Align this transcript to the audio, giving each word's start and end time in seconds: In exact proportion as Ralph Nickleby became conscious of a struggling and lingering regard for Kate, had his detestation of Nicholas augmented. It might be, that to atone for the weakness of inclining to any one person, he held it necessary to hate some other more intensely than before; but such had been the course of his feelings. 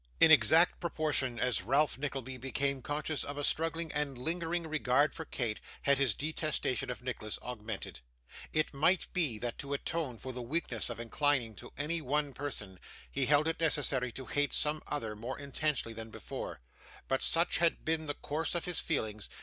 In 0.19 0.31
exact 0.31 0.79
proportion 0.79 1.37
as 1.39 1.61
Ralph 1.61 1.99
Nickleby 1.99 2.37
became 2.37 2.81
conscious 2.81 3.23
of 3.23 3.37
a 3.37 3.43
struggling 3.43 3.91
and 3.91 4.17
lingering 4.17 4.65
regard 4.65 5.13
for 5.13 5.25
Kate, 5.25 5.59
had 5.83 5.99
his 5.99 6.15
detestation 6.15 6.89
of 6.89 7.03
Nicholas 7.03 7.37
augmented. 7.43 7.99
It 8.51 8.73
might 8.73 9.13
be, 9.13 9.37
that 9.37 9.59
to 9.59 9.73
atone 9.75 10.17
for 10.17 10.33
the 10.33 10.41
weakness 10.41 10.89
of 10.89 10.99
inclining 10.99 11.53
to 11.57 11.71
any 11.77 12.01
one 12.01 12.33
person, 12.33 12.79
he 13.11 13.27
held 13.27 13.47
it 13.47 13.59
necessary 13.59 14.11
to 14.13 14.25
hate 14.25 14.53
some 14.53 14.81
other 14.87 15.15
more 15.15 15.37
intensely 15.37 15.93
than 15.93 16.09
before; 16.09 16.61
but 17.07 17.21
such 17.21 17.59
had 17.59 17.85
been 17.85 18.07
the 18.07 18.15
course 18.15 18.55
of 18.55 18.65
his 18.65 18.79
feelings. 18.79 19.29